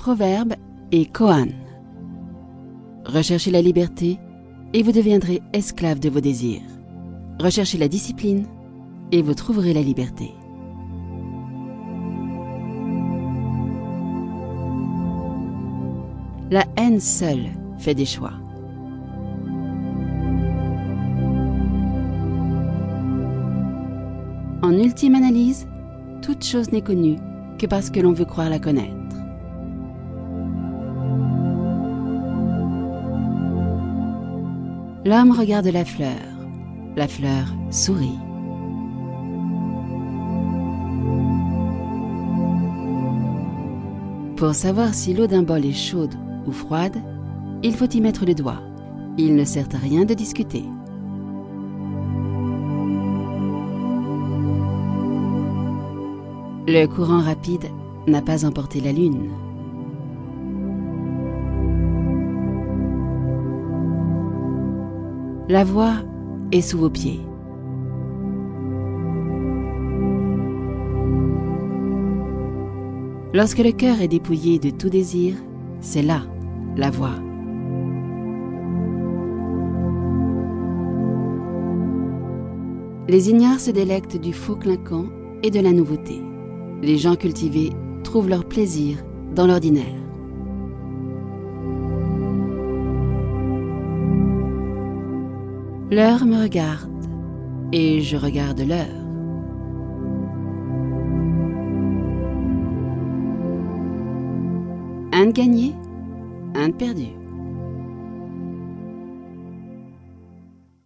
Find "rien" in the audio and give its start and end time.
49.78-50.04